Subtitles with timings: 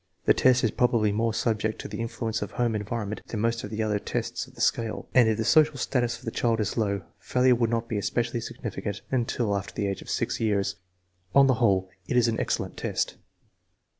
[0.25, 3.69] The test is probably more subject to the influence of home environment than most of
[3.69, 6.75] the other tests of the scale, and if the social status of the child is
[6.75, 10.77] low, failure would not be especially significant until after the age of 6 years.
[11.35, 13.17] On the whole it is an excellent test.